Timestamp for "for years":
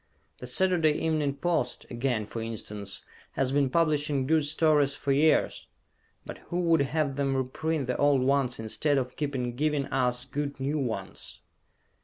4.95-5.67